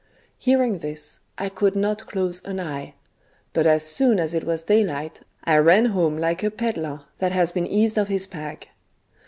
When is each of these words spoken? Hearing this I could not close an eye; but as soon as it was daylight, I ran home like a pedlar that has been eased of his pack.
Hearing 0.39 0.79
this 0.79 1.19
I 1.37 1.49
could 1.49 1.75
not 1.75 2.07
close 2.07 2.43
an 2.43 2.59
eye; 2.59 2.95
but 3.53 3.67
as 3.67 3.85
soon 3.85 4.19
as 4.19 4.33
it 4.33 4.45
was 4.45 4.63
daylight, 4.63 5.21
I 5.43 5.57
ran 5.57 5.85
home 5.85 6.17
like 6.17 6.41
a 6.41 6.49
pedlar 6.49 7.01
that 7.19 7.33
has 7.33 7.51
been 7.51 7.67
eased 7.67 7.99
of 7.99 8.07
his 8.07 8.25
pack. 8.25 8.69